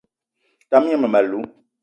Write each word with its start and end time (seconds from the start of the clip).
Tam 0.69 0.83
gne 0.85 0.97
mmem- 0.97 1.17
alou 1.19 1.43